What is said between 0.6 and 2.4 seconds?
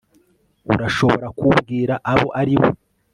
urashobora kumbwira abo